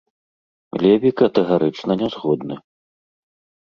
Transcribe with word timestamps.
Леві 0.85 1.09
катэгарычна 1.23 1.93
не 2.03 2.07
згодны. 2.17 2.55